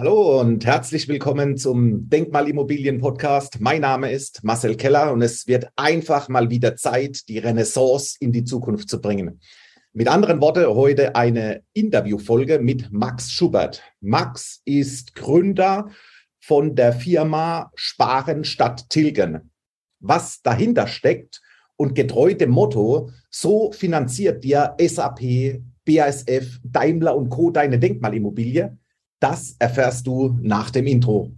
[0.00, 3.60] Hallo und herzlich willkommen zum Denkmalimmobilien Podcast.
[3.60, 8.30] Mein Name ist Marcel Keller und es wird einfach mal wieder Zeit, die Renaissance in
[8.30, 9.40] die Zukunft zu bringen.
[9.92, 13.82] Mit anderen Worten, heute eine Interviewfolge mit Max Schubert.
[14.00, 15.88] Max ist Gründer
[16.38, 19.50] von der Firma Sparen statt Tilgen.
[19.98, 21.42] Was dahinter steckt
[21.74, 27.50] und getreu dem Motto, so finanziert dir SAP, BASF, Daimler und Co.
[27.50, 28.78] deine Denkmalimmobilie,
[29.20, 31.32] das erfährst du nach dem Intro.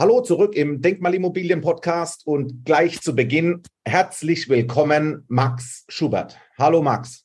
[0.00, 6.38] Hallo zurück im Denkmalimmobilien Podcast und gleich zu Beginn herzlich willkommen Max Schubert.
[6.56, 7.24] Hallo Max.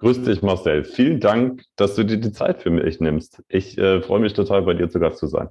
[0.00, 0.84] Grüß dich Marcel.
[0.84, 3.42] Vielen Dank, dass du dir die Zeit für mich nimmst.
[3.48, 5.48] Ich äh, freue mich total bei dir zu Gast zu sein.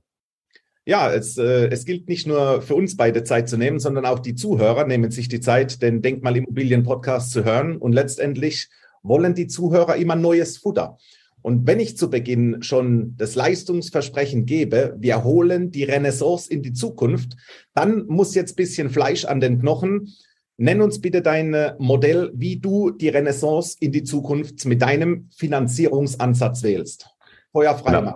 [0.88, 4.20] Ja, es, äh, es gilt nicht nur für uns beide Zeit zu nehmen, sondern auch
[4.20, 7.76] die Zuhörer nehmen sich die Zeit, den Denkmalimmobilien-Podcast zu hören.
[7.76, 8.70] Und letztendlich
[9.04, 10.98] wollen die Zuhörer immer neues Futter.
[11.42, 16.72] Und wenn ich zu Beginn schon das Leistungsversprechen gebe, wir holen die Renaissance in die
[16.72, 17.36] Zukunft,
[17.74, 20.14] dann muss jetzt bisschen Fleisch an den Knochen.
[20.56, 26.64] Nenn uns bitte dein Modell, wie du die Renaissance in die Zukunft mit deinem Finanzierungsansatz
[26.64, 27.10] wählst.
[27.52, 28.16] Feuer frei.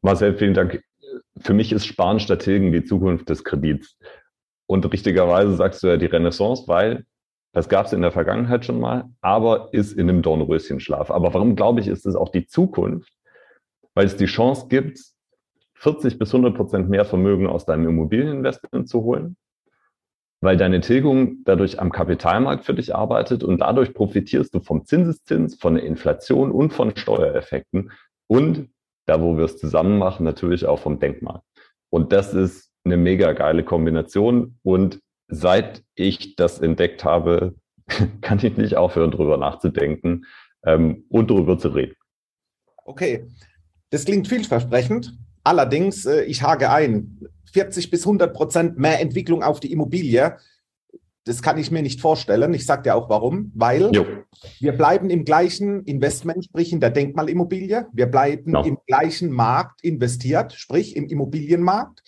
[0.00, 0.80] Marcel, vielen Dank
[1.38, 3.98] für mich ist Sparen statt Tilgen die Zukunft des Kredits.
[4.66, 7.04] Und richtigerweise sagst du ja die Renaissance, weil
[7.52, 11.10] das gab es in der Vergangenheit schon mal, aber ist in einem Dornröschenschlaf.
[11.10, 13.10] Aber warum glaube ich, ist es auch die Zukunft?
[13.94, 15.00] Weil es die Chance gibt,
[15.76, 19.36] 40 bis 100 Prozent mehr Vermögen aus deinem Immobilieninvestment zu holen,
[20.42, 25.54] weil deine Tilgung dadurch am Kapitalmarkt für dich arbeitet und dadurch profitierst du vom Zinseszins,
[25.54, 27.90] von der Inflation und von Steuereffekten
[28.26, 28.68] und
[29.06, 31.40] da wo wir es zusammen machen, natürlich auch vom Denkmal.
[31.90, 34.58] Und das ist eine mega geile Kombination.
[34.62, 37.54] Und seit ich das entdeckt habe,
[38.20, 40.26] kann ich nicht aufhören, drüber nachzudenken
[40.64, 41.94] ähm, und drüber zu reden.
[42.84, 43.26] Okay,
[43.90, 45.16] das klingt vielversprechend.
[45.44, 47.20] Allerdings, äh, ich hake ein,
[47.52, 50.36] 40 bis 100 Prozent mehr Entwicklung auf die Immobilie
[51.26, 52.54] das kann ich mir nicht vorstellen.
[52.54, 53.50] Ich sage dir auch warum.
[53.54, 54.06] Weil jo.
[54.60, 57.88] wir bleiben im gleichen Investment, sprich in der Denkmalimmobilie.
[57.92, 58.62] Wir bleiben no.
[58.62, 62.02] im gleichen Markt investiert, sprich im Immobilienmarkt.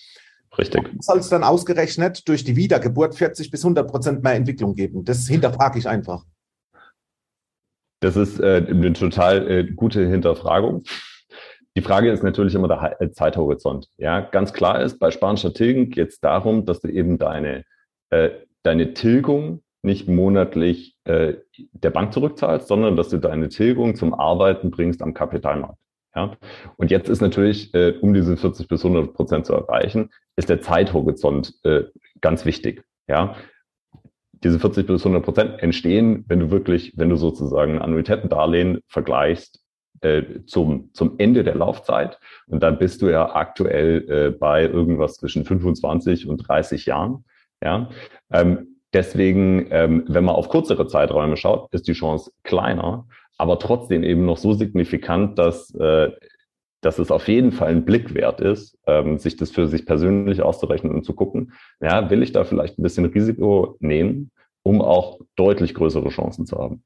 [0.57, 0.89] Richtig.
[1.01, 5.05] Soll es dann ausgerechnet durch die Wiedergeburt 40 bis 100 Prozent mehr Entwicklung geben?
[5.05, 6.25] Das hinterfrage ich einfach.
[8.01, 10.85] Das ist äh, eine total äh, gute Hinterfragung.
[11.77, 13.89] Die Frage ist natürlich immer der äh, Zeithorizont.
[13.97, 17.65] Ja, ganz klar ist, bei Sparen Strategien geht es darum, dass du eben deine
[18.11, 18.31] äh,
[18.69, 21.35] deine Tilgung nicht monatlich äh,
[21.73, 25.79] der Bank zurückzahlst, sondern dass du deine Tilgung zum Arbeiten bringst am Kapitalmarkt.
[26.15, 26.37] Ja?
[26.77, 30.61] Und jetzt ist natürlich, äh, um diese 40 bis 100 Prozent zu erreichen, ist der
[30.61, 31.85] Zeithorizont äh,
[32.21, 32.85] ganz wichtig.
[33.09, 33.37] Ja?
[34.33, 39.61] Diese 40 bis 100 Prozent entstehen, wenn du wirklich, wenn du sozusagen Annuitätendarlehen vergleichst
[40.03, 42.19] äh, zum, zum Ende der Laufzeit.
[42.47, 47.25] Und dann bist du ja aktuell äh, bei irgendwas zwischen 25 und 30 Jahren.
[47.63, 47.91] Ja,
[48.31, 54.03] ähm, deswegen, ähm, wenn man auf kürzere Zeiträume schaut, ist die Chance kleiner, aber trotzdem
[54.03, 56.11] eben noch so signifikant, dass, äh,
[56.81, 60.43] dass es auf jeden Fall ein Blick wert ist, ähm, sich das für sich persönlich
[60.43, 64.31] auszurechnen und zu gucken, ja, will ich da vielleicht ein bisschen Risiko nehmen,
[64.63, 66.85] um auch deutlich größere Chancen zu haben.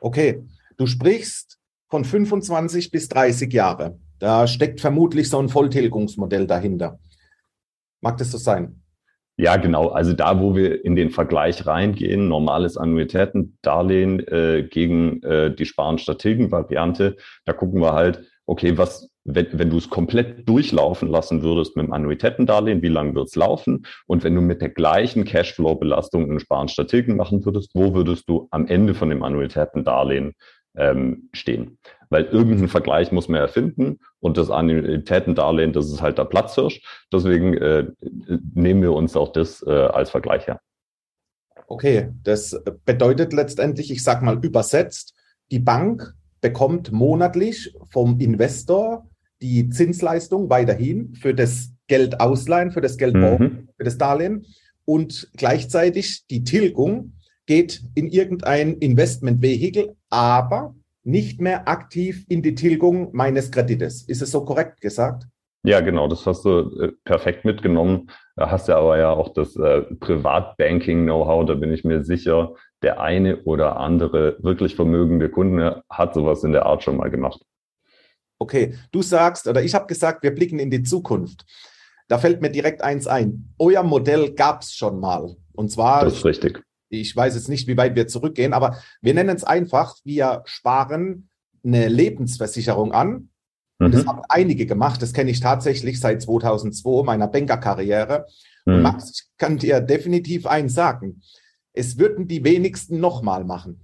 [0.00, 0.42] Okay,
[0.76, 1.58] du sprichst
[1.88, 3.98] von 25 bis 30 Jahre.
[4.18, 6.98] Da steckt vermutlich so ein Volltilgungsmodell dahinter.
[8.00, 8.81] Mag das so sein?
[9.42, 9.88] Ja, genau.
[9.88, 17.16] Also da, wo wir in den Vergleich reingehen, normales Annuitätendarlehen äh, gegen äh, die Sparen-Strategien-Variante,
[17.44, 21.86] da gucken wir halt, okay, was, wenn, wenn du es komplett durchlaufen lassen würdest mit
[21.86, 23.84] dem Annuitätendarlehen, wie lange wird es laufen?
[24.06, 28.68] Und wenn du mit der gleichen Cashflow-Belastung einen Sparen-Strategen machen würdest, wo würdest du am
[28.68, 30.34] Ende von dem Annuitätendarlehen
[30.76, 31.78] ähm, stehen.
[32.12, 36.80] Weil irgendeinen Vergleich muss man erfinden und das Annuitätendarlehen, das ist halt der Platzhirsch.
[37.12, 37.86] Deswegen äh,
[38.54, 40.60] nehmen wir uns auch das äh, als Vergleich her.
[41.66, 45.14] Okay, das bedeutet letztendlich, ich sage mal übersetzt,
[45.50, 49.08] die Bank bekommt monatlich vom Investor
[49.40, 53.68] die Zinsleistung weiterhin für das Geld ausleihen, für das Geld mhm.
[53.76, 54.46] für das Darlehen
[54.84, 57.14] und gleichzeitig die Tilgung
[57.46, 64.02] geht in irgendein Investmentvehikel, aber nicht mehr aktiv in die Tilgung meines Kredites.
[64.02, 65.26] Ist es so korrekt gesagt?
[65.64, 68.10] Ja, genau, das hast du äh, perfekt mitgenommen.
[68.34, 73.00] Da hast du aber ja auch das äh, Privatbanking-Know-how, da bin ich mir sicher, der
[73.00, 77.40] eine oder andere wirklich vermögende Kunde hat sowas in der Art schon mal gemacht.
[78.40, 81.44] Okay, du sagst, oder ich habe gesagt, wir blicken in die Zukunft.
[82.08, 83.54] da fällt mir direkt eins ein.
[83.58, 85.36] Euer Modell gab es schon mal.
[85.52, 86.04] Und zwar.
[86.04, 86.62] Das ist richtig.
[87.00, 91.28] Ich weiß jetzt nicht, wie weit wir zurückgehen, aber wir nennen es einfach, wir sparen
[91.64, 93.30] eine Lebensversicherung an.
[93.78, 93.92] Und mhm.
[93.92, 95.00] das haben einige gemacht.
[95.00, 98.26] Das kenne ich tatsächlich seit 2002, meiner Bankerkarriere.
[98.66, 98.74] Mhm.
[98.74, 101.22] Und Max, ich kann dir definitiv eins sagen.
[101.72, 103.80] Es würden die wenigsten nochmal machen.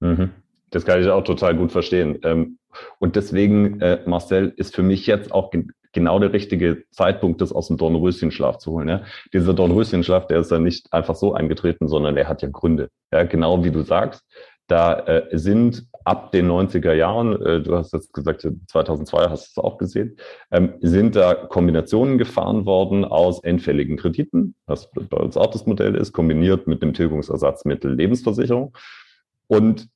[0.00, 0.30] Mhm.
[0.70, 2.18] Das kann ich auch total gut verstehen.
[2.24, 2.58] Ähm,
[2.98, 5.52] und deswegen, äh, Marcel, ist für mich jetzt auch
[5.94, 8.88] genau der richtige Zeitpunkt, das aus dem Dornröschenschlaf zu holen.
[8.88, 9.02] Ja?
[9.32, 12.90] Dieser Dornröschenschlaf, der ist ja nicht einfach so eingetreten, sondern er hat ja Gründe.
[13.12, 13.22] Ja?
[13.24, 14.22] Genau wie du sagst,
[14.66, 19.60] da äh, sind ab den 90er Jahren, äh, du hast jetzt gesagt, 2002 hast du
[19.60, 20.16] es auch gesehen,
[20.50, 25.94] ähm, sind da Kombinationen gefahren worden aus endfälligen Krediten, was bei uns auch das Modell
[25.94, 28.76] ist, kombiniert mit dem Tilgungsersatzmittel Lebensversicherung.
[29.46, 29.88] Und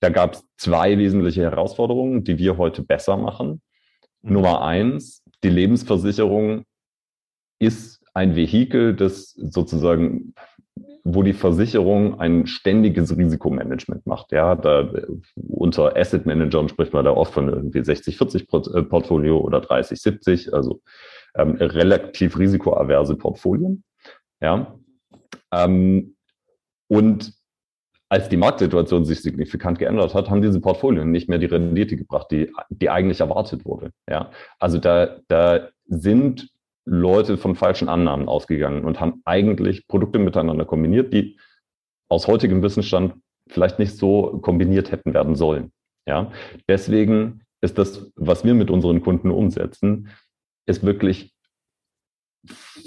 [0.00, 3.62] da gab es zwei wesentliche Herausforderungen, die wir heute besser machen.
[4.24, 6.64] Nummer eins, die Lebensversicherung
[7.58, 10.34] ist ein Vehikel, das sozusagen,
[11.04, 14.32] wo die Versicherung ein ständiges Risikomanagement macht.
[14.32, 14.90] Ja, da
[15.36, 20.80] unter Asset Managern spricht man da oft von irgendwie 60-40 äh, Portfolio oder 30-70, also
[21.34, 23.84] ähm, relativ risikoaverse Portfolien.
[24.40, 24.78] Ja,
[25.52, 26.16] ähm,
[26.88, 27.32] und
[28.14, 32.28] als die Marktsituation sich signifikant geändert hat, haben diese Portfolien nicht mehr die Rendite gebracht,
[32.30, 33.90] die, die eigentlich erwartet wurde.
[34.08, 34.30] Ja?
[34.60, 36.48] Also da, da sind
[36.84, 41.40] Leute von falschen Annahmen ausgegangen und haben eigentlich Produkte miteinander kombiniert, die
[42.08, 43.14] aus heutigem Wissensstand
[43.48, 45.72] vielleicht nicht so kombiniert hätten werden sollen.
[46.06, 46.30] Ja?
[46.68, 50.08] Deswegen ist das, was wir mit unseren Kunden umsetzen,
[50.66, 51.34] ist wirklich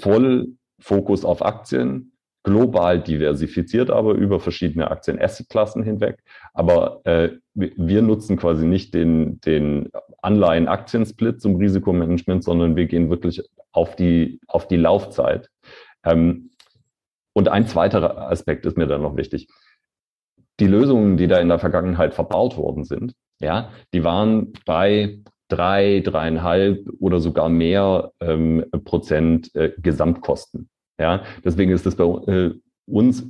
[0.00, 2.12] voll Fokus auf Aktien,
[2.48, 6.18] global diversifiziert, aber über verschiedene Aktien-Asset-Klassen hinweg.
[6.54, 9.90] Aber äh, wir nutzen quasi nicht den, den
[10.22, 13.42] Anleihen-Aktien-Split zum Risikomanagement, sondern wir gehen wirklich
[13.72, 15.50] auf die, auf die Laufzeit.
[16.04, 16.50] Ähm,
[17.34, 19.48] und ein zweiter Aspekt ist mir dann noch wichtig.
[20.58, 25.18] Die Lösungen, die da in der Vergangenheit verbaut worden sind, ja, die waren bei
[25.48, 30.70] drei, dreieinhalb oder sogar mehr ähm, Prozent äh, Gesamtkosten.
[30.98, 32.54] Ja, deswegen ist es bei äh,
[32.86, 33.26] uns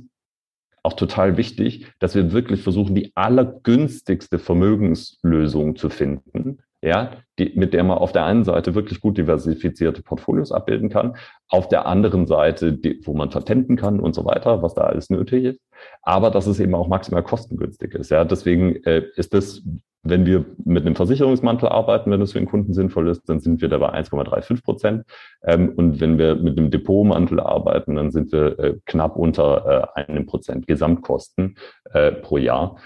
[0.83, 7.73] auch total wichtig, dass wir wirklich versuchen, die allergünstigste Vermögenslösung zu finden, ja, die, mit
[7.73, 11.17] der man auf der einen Seite wirklich gut diversifizierte Portfolios abbilden kann,
[11.49, 15.09] auf der anderen Seite, die, wo man vertenten kann und so weiter, was da alles
[15.09, 15.59] nötig ist,
[16.01, 18.11] aber dass es eben auch maximal kostengünstig ist.
[18.11, 19.61] Ja, deswegen äh, ist das
[20.09, 23.61] wenn wir mit einem Versicherungsmantel arbeiten, wenn das für den Kunden sinnvoll ist, dann sind
[23.61, 25.03] wir da bei 1,35 Prozent.
[25.43, 30.01] Ähm, und wenn wir mit einem Depotmantel arbeiten, dann sind wir äh, knapp unter äh,
[30.01, 31.55] einem Prozent Gesamtkosten
[31.91, 32.77] äh, pro Jahr.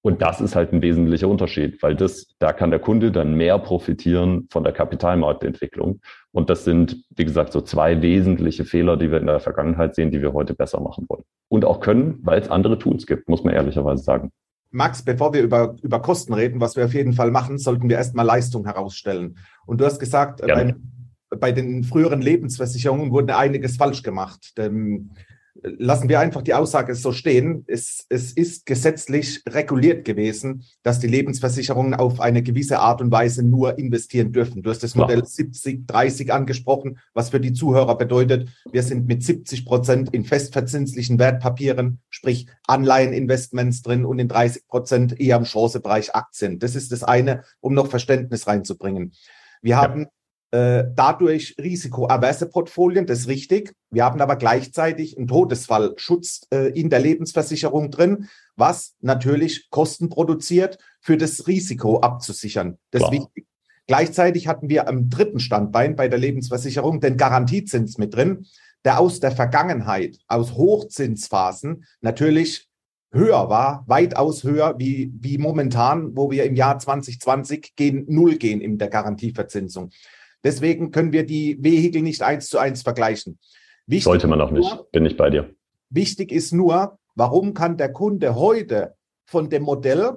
[0.00, 3.58] Und das ist halt ein wesentlicher Unterschied, weil das, da kann der Kunde dann mehr
[3.58, 6.00] profitieren von der Kapitalmarktentwicklung.
[6.32, 10.10] Und das sind, wie gesagt, so zwei wesentliche Fehler, die wir in der Vergangenheit sehen,
[10.10, 11.24] die wir heute besser machen wollen.
[11.48, 14.30] Und auch können, weil es andere Tools gibt, muss man ehrlicherweise sagen.
[14.70, 17.96] Max, bevor wir über, über Kosten reden, was wir auf jeden Fall machen, sollten wir
[17.96, 19.38] erstmal Leistung herausstellen.
[19.66, 20.74] Und du hast gesagt, bei,
[21.30, 24.52] bei, den früheren Lebensversicherungen wurde einiges falsch gemacht.
[24.58, 25.10] Denn
[25.62, 27.64] lassen wir einfach die Aussage so stehen.
[27.66, 33.42] Es, es ist gesetzlich reguliert gewesen, dass die Lebensversicherungen auf eine gewisse Art und Weise
[33.42, 34.62] nur investieren dürfen.
[34.62, 39.64] Du hast das Modell 70-30 angesprochen, was für die Zuhörer bedeutet, wir sind mit 70
[39.64, 46.58] Prozent in festverzinslichen Wertpapieren, sprich Anleiheninvestments drin und in 30 Prozent eher im Chancebereich Aktien.
[46.58, 49.12] Das ist das eine, um noch Verständnis reinzubringen.
[49.62, 49.82] Wir ja.
[49.82, 50.06] haben
[50.50, 53.74] äh, dadurch risikoaverse Portfolien, das ist richtig.
[53.90, 60.78] Wir haben aber gleichzeitig einen Todesfallschutz äh, in der Lebensversicherung drin, was natürlich Kosten produziert,
[61.00, 62.78] für das Risiko abzusichern.
[62.90, 63.46] Das ist wichtig.
[63.86, 68.46] Gleichzeitig hatten wir am dritten Standbein bei der Lebensversicherung den Garantiezins mit drin,
[68.84, 72.68] der aus der Vergangenheit, aus Hochzinsphasen natürlich
[73.10, 78.60] höher war, weitaus höher wie, wie momentan, wo wir im Jahr 2020 gegen Null gehen
[78.60, 79.90] in der Garantieverzinsung.
[80.48, 83.38] Deswegen können wir die Vehikel nicht eins zu eins vergleichen.
[83.86, 85.50] Wichtig Sollte man auch nicht, nur, bin ich bei dir.
[85.90, 88.94] Wichtig ist nur, warum kann der Kunde heute
[89.26, 90.16] von dem Modell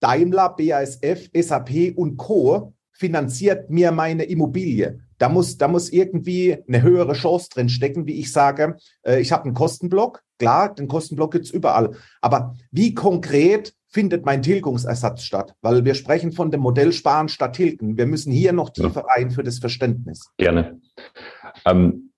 [0.00, 2.72] Daimler, BASF, SAP und Co.
[2.92, 5.00] finanziert mir meine Immobilie.
[5.18, 9.32] Da muss, da muss irgendwie eine höhere Chance drin stecken, wie ich sage, äh, ich
[9.32, 10.22] habe einen Kostenblock.
[10.38, 11.90] Klar, den Kostenblock gibt es überall.
[12.22, 15.54] Aber wie konkret findet mein Tilgungsersatz statt?
[15.60, 17.96] Weil wir sprechen von dem Modell Sparen statt Tilgen.
[17.96, 20.30] Wir müssen hier noch tiefer rein für das Verständnis.
[20.38, 20.80] Gerne.
[21.64, 22.10] Ähm,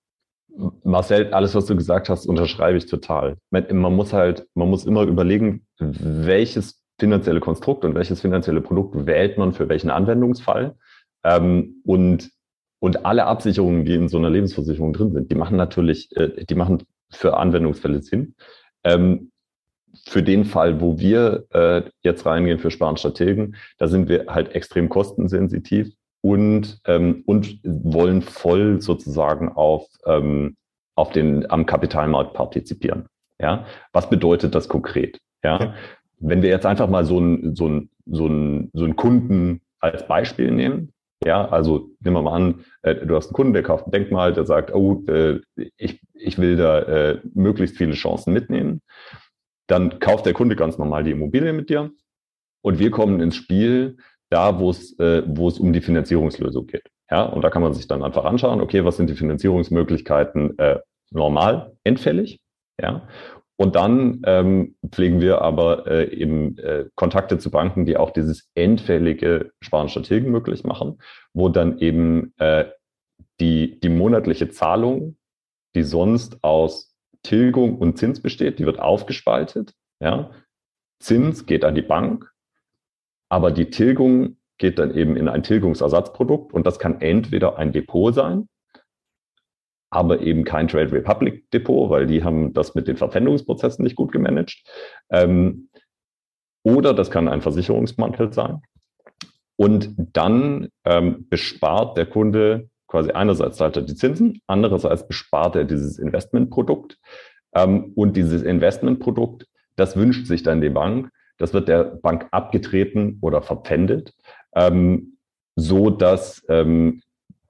[0.85, 3.37] Marcel, alles, was du gesagt hast, unterschreibe ich total.
[3.51, 9.37] Man muss halt, man muss immer überlegen, welches finanzielle Konstrukt und welches finanzielle Produkt wählt
[9.37, 10.77] man für welchen Anwendungsfall.
[11.25, 12.31] Ähm, und
[12.81, 16.55] Und alle Absicherungen, die in so einer Lebensversicherung drin sind, die machen natürlich, äh, die
[16.55, 18.35] machen für Anwendungsfälle Sinn.
[18.85, 19.31] Ähm,
[20.07, 24.89] für den Fall, wo wir äh, jetzt reingehen für Sparenstrategen, da sind wir halt extrem
[24.89, 30.57] kostensensitiv und, ähm, und wollen voll sozusagen auf, ähm,
[30.95, 33.07] auf den, am Kapitalmarkt partizipieren.
[33.41, 35.21] Ja, was bedeutet das konkret?
[35.43, 35.75] Ja,
[36.19, 40.07] wenn wir jetzt einfach mal so einen so einen so einen so einen Kunden als
[40.07, 43.87] Beispiel nehmen, ja, also nehmen wir mal an, äh, du hast einen Kunden, der kauft
[43.87, 45.41] ein Denkmal, der sagt, oh, äh,
[45.77, 48.83] ich, ich will da äh, möglichst viele Chancen mitnehmen.
[49.67, 51.91] Dann kauft der Kunde ganz normal die Immobilie mit dir
[52.63, 53.97] und wir kommen ins Spiel,
[54.31, 56.89] da wo es, äh, wo es um die Finanzierungslösung geht.
[57.11, 60.79] Ja, und da kann man sich dann einfach anschauen, okay, was sind die Finanzierungsmöglichkeiten äh,
[61.11, 62.41] normal, endfällig?
[62.81, 63.07] Ja,
[63.57, 68.51] und dann ähm, pflegen wir aber äh, eben äh, Kontakte zu Banken, die auch dieses
[68.55, 71.01] endfällige Sparen statt Tilgen möglich machen,
[71.35, 72.65] wo dann eben äh,
[73.41, 75.17] die, die monatliche Zahlung,
[75.77, 76.94] die sonst aus
[77.25, 79.75] Tilgung und Zins besteht, die wird aufgespaltet.
[79.99, 80.31] Ja?
[81.01, 82.31] Zins geht an die Bank,
[83.29, 88.15] aber die Tilgung geht dann eben in ein Tilgungsersatzprodukt und das kann entweder ein Depot
[88.15, 88.49] sein,
[89.91, 94.13] aber eben kein Trade Republic Depot, weil die haben das mit den Verpfändungsprozessen nicht gut
[94.13, 94.63] gemanagt.
[95.11, 95.69] Ähm,
[96.63, 98.63] oder das kann ein Versicherungsmantel sein.
[99.57, 105.65] Und dann ähm, bespart der Kunde quasi einerseits zahlt er die Zinsen, andererseits bespart er
[105.65, 106.97] dieses Investmentprodukt.
[107.53, 113.19] Ähm, und dieses Investmentprodukt, das wünscht sich dann die Bank, das wird der Bank abgetreten
[113.21, 114.15] oder verpfändet,
[114.55, 115.17] ähm,
[115.57, 117.01] so dass ähm,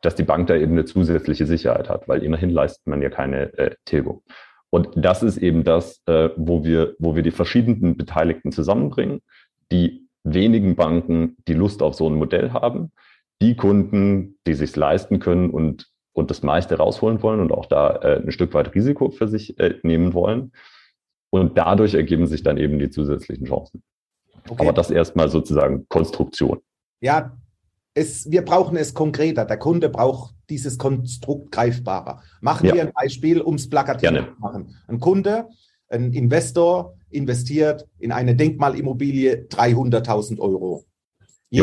[0.01, 3.53] dass die Bank da eben eine zusätzliche Sicherheit hat, weil immerhin leistet man ja keine
[3.59, 4.23] äh, Tilgung.
[4.71, 9.21] Und das ist eben das, äh, wo, wir, wo wir die verschiedenen Beteiligten zusammenbringen,
[9.71, 12.91] die wenigen Banken, die Lust auf so ein Modell haben,
[13.43, 17.97] die Kunden, die sich leisten können und, und das meiste rausholen wollen und auch da
[17.97, 20.53] äh, ein Stück weit Risiko für sich äh, nehmen wollen.
[21.31, 23.83] Und dadurch ergeben sich dann eben die zusätzlichen Chancen.
[24.49, 24.63] Okay.
[24.63, 26.61] Aber das erstmal sozusagen Konstruktion.
[27.01, 27.37] Ja,
[27.95, 29.45] es, wir brauchen es konkreter.
[29.45, 32.23] Der Kunde braucht dieses Konstrukt greifbarer.
[32.41, 32.75] Machen ja.
[32.75, 34.77] wir ein Beispiel, um es plakativ zu machen.
[34.87, 35.49] Ein Kunde,
[35.89, 40.85] ein Investor investiert in eine Denkmalimmobilie 300.000 Euro.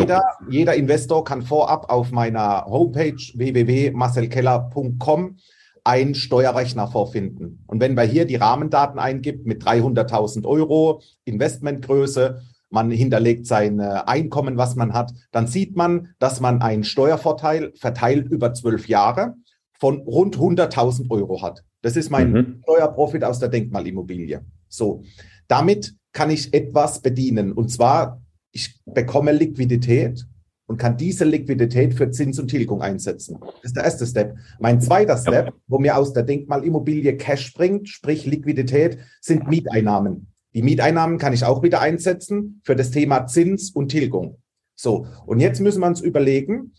[0.00, 5.36] Jeder, jeder Investor kann vorab auf meiner Homepage www.marcelkeller.com
[5.84, 7.62] einen Steuerrechner vorfinden.
[7.66, 14.56] Und wenn man hier die Rahmendaten eingibt mit 300.000 Euro Investmentgröße, man hinterlegt sein Einkommen,
[14.56, 19.34] was man hat, dann sieht man, dass man einen Steuervorteil verteilt über zwölf Jahre
[19.78, 21.64] von rund 100.000 Euro hat.
[21.82, 22.60] Das ist mein mhm.
[22.62, 24.42] Steuerprofit aus der Denkmalimmobilie.
[24.68, 25.02] So,
[25.48, 27.52] damit kann ich etwas bedienen.
[27.52, 28.21] Und zwar,
[28.52, 30.26] ich bekomme Liquidität
[30.66, 33.38] und kann diese Liquidität für Zins und Tilgung einsetzen.
[33.40, 34.36] Das ist der erste Step.
[34.60, 35.52] Mein zweiter Step, ja.
[35.66, 40.28] wo mir aus der Denkmalimmobilie Cash bringt, sprich Liquidität, sind Mieteinnahmen.
[40.54, 44.38] Die Mieteinnahmen kann ich auch wieder einsetzen für das Thema Zins und Tilgung.
[44.74, 46.72] So, und jetzt müssen wir uns überlegen,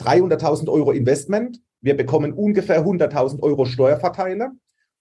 [0.00, 4.50] 300.000 Euro Investment, wir bekommen ungefähr 100.000 Euro Steuerverteile.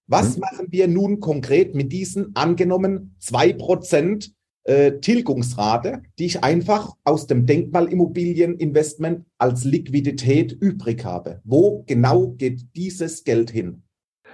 [0.07, 0.41] Was mhm.
[0.41, 4.33] machen wir nun konkret mit diesen angenommen zwei Prozent
[4.65, 11.41] äh, Tilgungsrate, die ich einfach aus dem Denkmalimmobilieninvestment als Liquidität übrig habe?
[11.43, 13.83] Wo genau geht dieses Geld hin?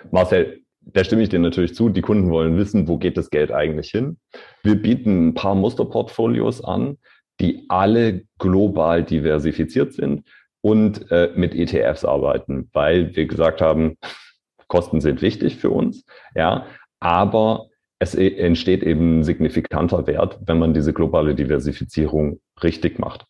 [0.10, 1.90] Marcel, da stimme ich dir natürlich zu.
[1.90, 4.18] Die Kunden wollen wissen, wo geht das Geld eigentlich hin.
[4.64, 6.98] Wir bieten ein paar Musterportfolios an,
[7.40, 10.24] die alle global diversifiziert sind
[10.62, 13.98] und äh, mit ETFs arbeiten, weil wir gesagt haben,
[14.68, 16.66] Kosten sind wichtig für uns, ja,
[17.02, 17.71] aber
[18.02, 23.26] es e, entsteht eben signifikanter Wert, wenn man diese globale Diversifizierung richtig macht.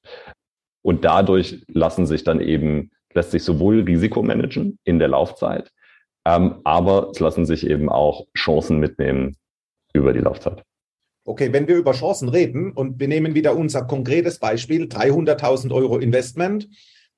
[0.81, 5.69] Und dadurch lassen sich dann eben, lässt sich sowohl Risiko managen in der Laufzeit,
[6.25, 9.35] ähm, aber es lassen sich eben auch Chancen mitnehmen
[9.93, 10.63] über die Laufzeit.
[11.25, 15.97] Okay, wenn wir über Chancen reden und wir nehmen wieder unser konkretes Beispiel, 300.000 Euro
[15.97, 16.69] Investment,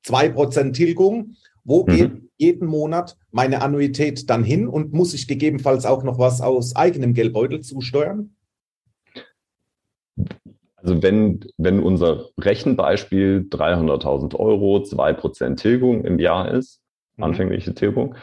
[0.06, 1.96] 2% Tilgung, wo mhm.
[1.96, 6.76] geht jeden Monat meine Annuität dann hin und muss ich gegebenenfalls auch noch was aus
[6.76, 8.36] eigenem Geldbeutel zusteuern?
[10.76, 16.82] Also wenn, wenn unser Rechenbeispiel 300.000 Euro, 2% Tilgung im Jahr ist,
[17.16, 17.24] mhm.
[17.24, 18.16] anfängliche Tilgung,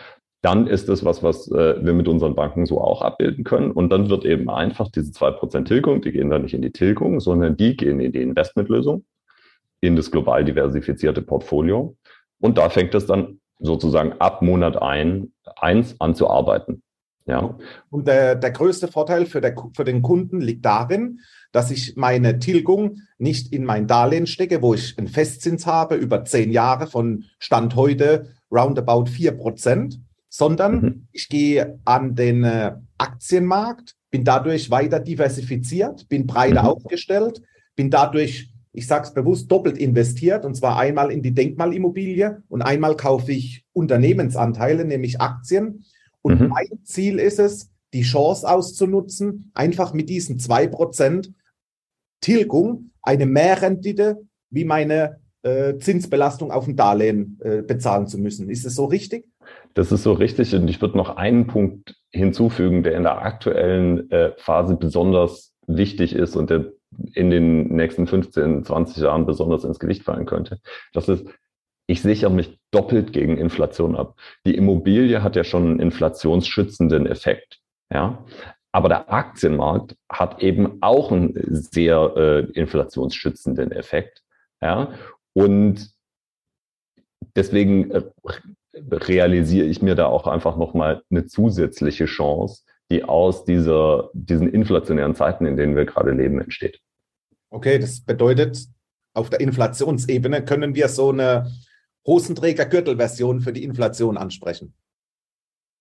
[0.42, 3.72] dann ist es was, was äh, wir mit unseren Banken so auch abbilden können.
[3.72, 6.72] Und dann wird eben einfach diese zwei Prozent Tilgung, die gehen dann nicht in die
[6.72, 9.04] Tilgung, sondern die gehen in die Investmentlösung,
[9.80, 11.96] in das global diversifizierte Portfolio.
[12.40, 16.82] Und da fängt es dann sozusagen ab Monat ein, eins an zu arbeiten.
[17.26, 17.56] Ja.
[17.90, 21.20] Und der, der größte Vorteil für, der, für den Kunden liegt darin,
[21.52, 26.24] dass ich meine Tilgung nicht in mein Darlehen stecke, wo ich einen Festzins habe über
[26.24, 31.06] zehn Jahre von Stand heute roundabout vier Prozent, sondern mhm.
[31.12, 36.68] ich gehe an den äh, Aktienmarkt, bin dadurch weiter diversifiziert, bin breiter mhm.
[36.68, 37.42] aufgestellt,
[37.76, 42.62] bin dadurch, ich sage es bewusst, doppelt investiert und zwar einmal in die Denkmalimmobilie und
[42.62, 45.84] einmal kaufe ich Unternehmensanteile, nämlich Aktien.
[46.22, 46.48] Und mhm.
[46.48, 51.32] mein Ziel ist es, die Chance auszunutzen, einfach mit diesen zwei Prozent
[52.20, 58.48] Tilgung eine Mehrrendite wie meine äh, Zinsbelastung auf dem Darlehen äh, bezahlen zu müssen.
[58.50, 59.26] Ist es so richtig?
[59.74, 60.54] Das ist so richtig.
[60.54, 66.14] Und ich würde noch einen Punkt hinzufügen, der in der aktuellen äh, Phase besonders wichtig
[66.14, 66.72] ist und der
[67.14, 70.60] in den nächsten 15, 20 Jahren besonders ins Gewicht fallen könnte.
[70.92, 71.26] Das ist,
[71.86, 74.16] ich sichere mich doppelt gegen Inflation ab.
[74.46, 77.60] Die Immobilie hat ja schon einen inflationsschützenden Effekt.
[77.92, 78.24] Ja,
[78.72, 84.22] aber der Aktienmarkt hat eben auch einen sehr äh, inflationsschützenden Effekt.
[84.62, 84.94] Ja?
[85.32, 85.90] Und
[87.34, 88.02] deswegen äh,
[88.90, 95.14] realisiere ich mir da auch einfach nochmal eine zusätzliche Chance, die aus dieser, diesen inflationären
[95.14, 96.80] Zeiten, in denen wir gerade leben, entsteht.
[97.50, 98.66] Okay, das bedeutet,
[99.14, 101.50] auf der Inflationsebene können wir so eine
[102.06, 104.74] Hosenträger-Gürtel-Version für die Inflation ansprechen.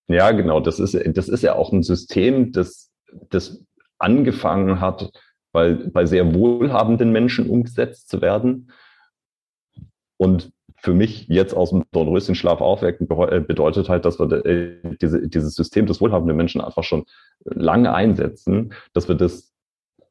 [0.08, 0.60] Ja, genau.
[0.60, 2.92] Das ist, das ist ja auch ein System, das,
[3.30, 3.64] das
[4.00, 5.12] angefangen hat,
[5.52, 8.72] bei, bei sehr wohlhabenden Menschen umgesetzt zu werden.
[10.18, 15.28] Und für mich jetzt aus dem Dornröschenschlaf aufwecken äh, bedeutet halt, dass wir äh, diese,
[15.28, 17.06] dieses System des wohlhabenden Menschen einfach schon
[17.44, 19.54] lange einsetzen, dass wir das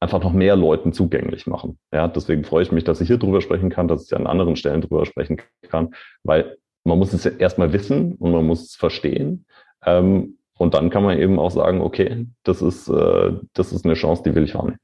[0.00, 1.78] einfach noch mehr Leuten zugänglich machen.
[1.92, 4.56] Ja, deswegen freue ich mich, dass ich hier drüber sprechen kann, dass ich an anderen
[4.56, 8.76] Stellen drüber sprechen kann, weil man muss es ja erstmal wissen und man muss es
[8.76, 9.44] verstehen.
[9.84, 13.94] Ähm, und dann kann man eben auch sagen, okay, das ist, äh, das ist eine
[13.94, 14.76] Chance, die will ich haben.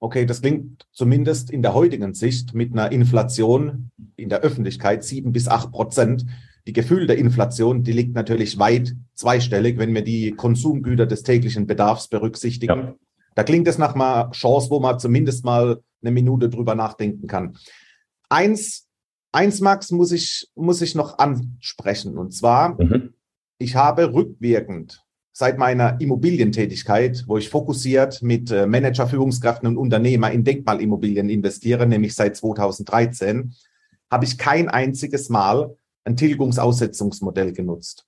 [0.00, 5.32] Okay, das klingt zumindest in der heutigen Sicht mit einer Inflation in der Öffentlichkeit sieben
[5.32, 6.24] bis acht Prozent.
[6.66, 11.66] Die Gefühl der Inflation, die liegt natürlich weit zweistellig, wenn wir die Konsumgüter des täglichen
[11.66, 12.78] Bedarfs berücksichtigen.
[12.78, 12.94] Ja.
[13.34, 17.56] Da klingt es nach einer Chance, wo man zumindest mal eine Minute drüber nachdenken kann.
[18.28, 18.88] Eins,
[19.32, 22.16] eins Max, muss ich, muss ich noch ansprechen.
[22.16, 23.14] Und zwar, mhm
[23.60, 30.30] ich habe rückwirkend seit meiner Immobilientätigkeit, wo ich fokussiert mit äh, Manager, Führungskräften und Unternehmer
[30.30, 33.54] in Denkmalimmobilien investiere, nämlich seit 2013,
[34.10, 38.06] habe ich kein einziges Mal ein Tilgungsaussetzungsmodell genutzt.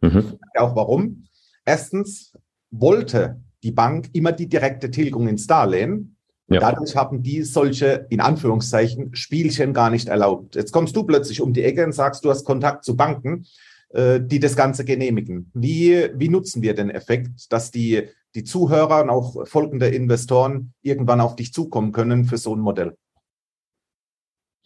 [0.00, 0.38] Mhm.
[0.56, 1.26] Auch warum?
[1.64, 2.36] Erstens
[2.70, 6.16] wollte die Bank immer die direkte Tilgung ins Darlehen.
[6.48, 6.60] Ja.
[6.60, 10.56] Dadurch haben die solche, in Anführungszeichen, Spielchen gar nicht erlaubt.
[10.56, 13.46] Jetzt kommst du plötzlich um die Ecke und sagst, du hast Kontakt zu Banken
[13.94, 15.50] die das Ganze genehmigen.
[15.54, 21.20] Wie, wie nutzen wir den Effekt, dass die, die Zuhörer und auch folgende Investoren irgendwann
[21.20, 22.96] auf dich zukommen können für so ein Modell?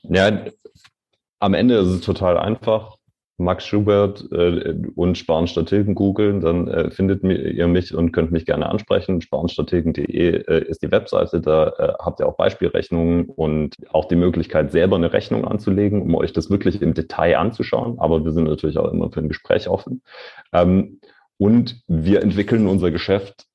[0.03, 0.47] Ja,
[1.41, 2.98] am Ende ist es total einfach.
[3.39, 8.69] Max Schubert äh, und Sparenstrategen googeln, dann äh, findet ihr mich und könnt mich gerne
[8.69, 9.21] ansprechen.
[9.21, 14.73] Sparenstrategen.de äh, ist die Webseite, da äh, habt ihr auch Beispielrechnungen und auch die Möglichkeit,
[14.73, 18.01] selber eine Rechnung anzulegen, um euch das wirklich im Detail anzuschauen.
[18.01, 20.03] Aber wir sind natürlich auch immer für ein Gespräch offen.
[20.53, 21.01] Ähm,
[21.37, 23.47] und wir entwickeln unser Geschäft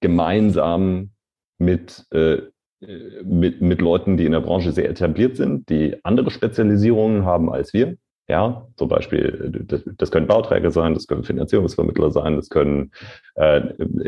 [0.00, 1.12] gemeinsam
[1.58, 2.42] mit äh,
[3.24, 7.72] mit, mit Leuten, die in der Branche sehr etabliert sind, die andere Spezialisierungen haben als
[7.72, 7.96] wir.
[8.26, 9.66] Ja, zum Beispiel,
[9.98, 12.90] das, können Bauträger sein, das können Finanzierungsvermittler sein, das können,
[13.34, 13.60] äh,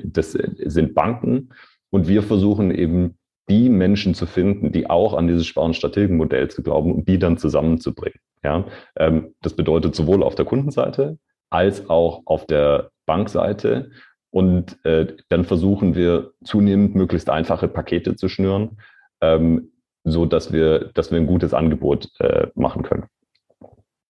[0.05, 1.50] das sind Banken.
[1.90, 6.94] Und wir versuchen eben die Menschen zu finden, die auch an dieses Sparen-Strategenmodell zu glauben
[6.94, 8.18] und die dann zusammenzubringen.
[8.42, 8.64] Ja,
[8.96, 11.18] ähm, das bedeutet sowohl auf der Kundenseite
[11.50, 13.90] als auch auf der Bankseite.
[14.31, 18.79] Und äh, dann versuchen wir zunehmend möglichst einfache Pakete zu schnüren,
[19.20, 19.72] ähm,
[20.05, 23.07] so dass wir, dass wir ein gutes Angebot äh, machen können.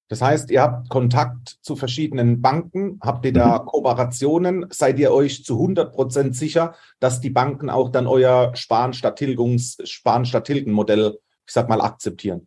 [0.09, 3.67] Das heißt, ihr habt Kontakt zu verschiedenen Banken, habt ihr da mhm.
[3.67, 4.67] Kooperationen?
[4.71, 9.17] Seid ihr euch zu 100 Prozent sicher, dass die Banken auch dann euer Sparen statt
[9.17, 12.47] Tilgungs, Sparen statt Tilgen Modell, ich sag mal, akzeptieren?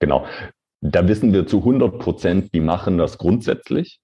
[0.00, 0.26] Genau.
[0.80, 4.00] Da wissen wir zu 100 Prozent, die machen das grundsätzlich.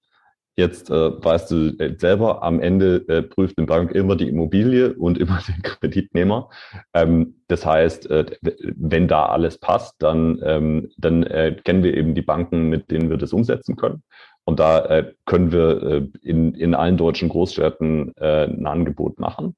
[0.57, 4.93] Jetzt äh, weißt du äh, selber, am Ende äh, prüft eine Bank immer die Immobilie
[4.93, 6.49] und immer den Kreditnehmer.
[6.93, 12.15] Ähm, das heißt, äh, wenn da alles passt, dann, ähm, dann äh, kennen wir eben
[12.15, 14.03] die Banken, mit denen wir das umsetzen können.
[14.45, 19.55] Und da äh, können wir äh, in, in allen deutschen Großstädten äh, ein Angebot machen.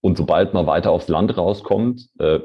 [0.00, 2.40] Und sobald man weiter aufs Land rauskommt, äh,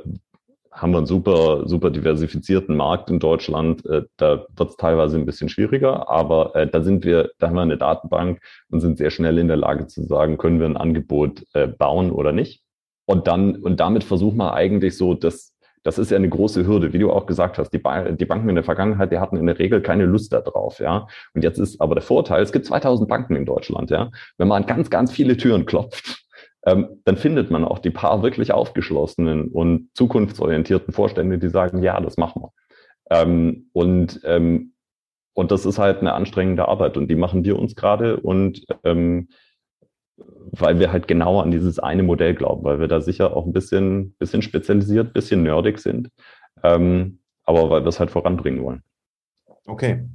[0.75, 3.85] haben wir einen super, super diversifizierten Markt in Deutschland.
[3.85, 7.55] Äh, da wird es teilweise ein bisschen schwieriger, aber äh, da sind wir, da haben
[7.55, 10.77] wir eine Datenbank und sind sehr schnell in der Lage zu sagen, können wir ein
[10.77, 12.61] Angebot äh, bauen oder nicht.
[13.05, 16.93] Und dann, und damit versuchen wir eigentlich so, dass das ist ja eine große Hürde,
[16.93, 17.69] wie du auch gesagt hast.
[17.69, 20.79] Die, ba die, Banken in der Vergangenheit, die hatten in der Regel keine Lust darauf,
[20.79, 21.07] ja.
[21.35, 24.09] Und jetzt ist aber der Vorteil, es gibt 2000 Banken in Deutschland, ja.
[24.39, 26.24] Wenn man an ganz, ganz viele Türen klopft,
[26.65, 31.99] ähm, dann findet man auch die paar wirklich aufgeschlossenen und zukunftsorientierten Vorstände, die sagen, ja,
[32.01, 32.51] das machen wir.
[33.11, 34.73] Ähm, und, ähm,
[35.33, 39.29] und das ist halt eine anstrengende Arbeit und die machen wir uns gerade und ähm,
[40.17, 43.53] weil wir halt genau an dieses eine Modell glauben, weil wir da sicher auch ein
[43.53, 46.09] bisschen, bisschen spezialisiert, bisschen nerdig sind,
[46.63, 48.81] ähm, aber weil wir es halt voranbringen wollen.
[49.67, 50.05] Okay.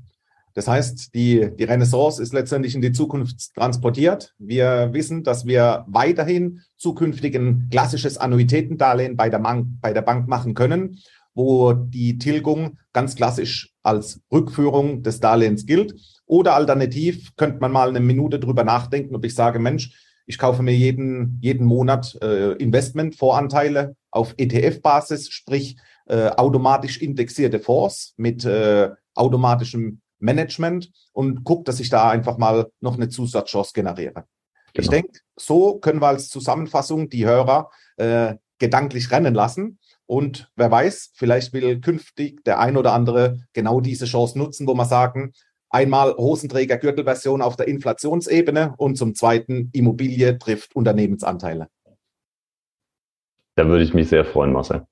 [0.55, 4.35] Das heißt, die, die Renaissance ist letztendlich in die Zukunft transportiert.
[4.39, 10.29] Wir wissen, dass wir weiterhin zukünftig ein klassisches Annuitätendarlehen bei der, Bank, bei der Bank
[10.29, 10.99] machen können,
[11.35, 15.95] wo die Tilgung ganz klassisch als Rückführung des Darlehens gilt.
[16.27, 19.93] Oder alternativ könnte man mal eine Minute drüber nachdenken, ob ich sage, Mensch,
[20.27, 28.15] ich kaufe mir jeden, jeden Monat äh, Investment-Voranteile auf ETF-Basis, sprich äh, automatisch indexierte Fonds
[28.17, 34.25] mit äh, automatischem Management und gucke, dass ich da einfach mal noch eine Zusatzchance generiere.
[34.73, 34.85] Genau.
[34.85, 39.79] Ich denke, so können wir als Zusammenfassung die Hörer äh, gedanklich rennen lassen.
[40.07, 44.75] Und wer weiß, vielleicht will künftig der ein oder andere genau diese Chance nutzen, wo
[44.75, 45.33] man sagen,
[45.73, 51.69] Einmal Hosenträger-Gürtelversion auf der Inflationsebene und zum zweiten Immobilie trifft Unternehmensanteile.
[53.55, 54.85] Da würde ich mich sehr freuen, Marcel.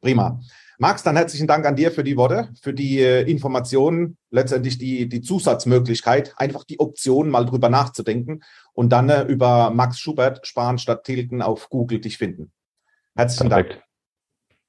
[0.00, 0.40] Prima.
[0.78, 5.08] Max, dann herzlichen Dank an dir für die Worte, für die äh, Informationen, letztendlich die,
[5.08, 8.42] die Zusatzmöglichkeit, einfach die Option mal drüber nachzudenken
[8.74, 12.52] und dann äh, über Max Schubert sparen statt Tilgen auf Google dich finden.
[13.14, 13.72] Herzlichen Perfekt.
[13.72, 13.84] Dank.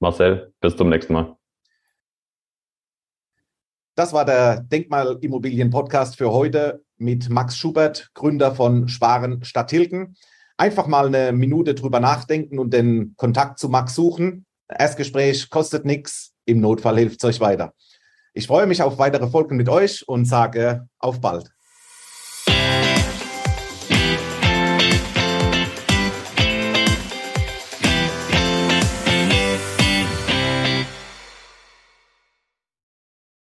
[0.00, 1.36] Marcel, bis zum nächsten Mal.
[3.94, 10.16] Das war der Denkmalimmobilien-Podcast für heute mit Max Schubert, Gründer von Sparen statt Tilgen.
[10.56, 14.46] Einfach mal eine Minute drüber nachdenken und den Kontakt zu Max suchen.
[14.68, 17.74] Erstgespräch kostet nichts, im Notfall hilft es euch weiter.
[18.34, 21.50] Ich freue mich auf weitere Folgen mit euch und sage auf bald.